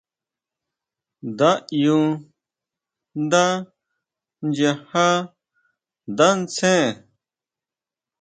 Nda 1.29 1.49
ʼyú 1.69 1.97
ndá 3.23 3.43
nyajá 4.51 5.07
ndá 6.11 6.27
ntsén. 6.41 6.87